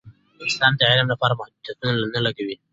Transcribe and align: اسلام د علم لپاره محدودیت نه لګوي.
اسلام 0.49 0.73
د 0.77 0.81
علم 0.91 1.07
لپاره 1.13 1.37
محدودیت 1.39 1.77
نه 2.15 2.19
لګوي. 2.25 2.55